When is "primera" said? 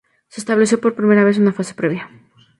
0.95-1.23